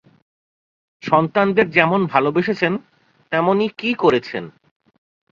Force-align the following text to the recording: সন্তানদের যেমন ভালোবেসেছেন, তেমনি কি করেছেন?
সন্তানদের 1.03 1.67
যেমন 1.69 2.05
ভালোবেসেছেন, 2.05 2.73
তেমনি 3.31 3.65
কি 3.77 3.89
করেছেন? 3.93 4.43